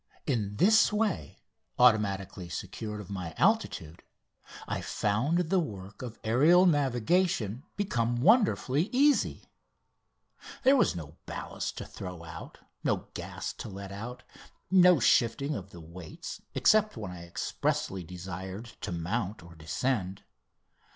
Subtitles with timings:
[0.25, 1.43] In this way,
[1.77, 4.01] automatically secure of my altitude,
[4.67, 9.45] I found the work of aerial navigation become wonderfully easy.
[10.63, 14.23] There was no ballast to throw out, no gas to let out,
[14.71, 20.23] no shifting of the weights except when I expressly desired to mount or descend.